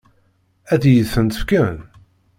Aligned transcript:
Ad 0.73 0.83
iyi-tent-fken? 0.85 1.75